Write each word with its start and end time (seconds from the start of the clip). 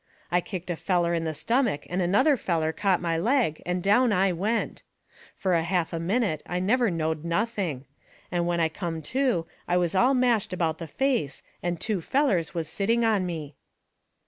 I 0.31 0.41
kicked 0.41 0.71
a 0.71 0.75
feller 0.75 1.13
in 1.13 1.25
the 1.25 1.33
stomach, 1.35 1.85
and 1.87 2.01
another 2.01 2.35
feller 2.35 2.73
caught 2.73 3.03
my 3.03 3.19
leg, 3.19 3.61
and 3.67 3.83
down 3.83 4.11
I 4.11 4.31
went. 4.33 4.81
Fur 5.35 5.53
a 5.53 5.61
half 5.61 5.93
a 5.93 5.99
minute 5.99 6.41
I 6.47 6.59
never 6.59 6.89
knowed 6.89 7.23
nothing. 7.23 7.85
And 8.31 8.47
when 8.47 8.59
I 8.59 8.67
come 8.67 9.03
to 9.13 9.45
I 9.67 9.77
was 9.77 9.93
all 9.93 10.15
mashed 10.15 10.53
about 10.53 10.79
the 10.79 10.87
face, 10.87 11.43
and 11.61 11.79
two 11.79 12.01
fellers 12.01 12.51
was 12.55 12.67
sitting 12.67 13.05
on 13.05 13.27
me. 13.27 13.53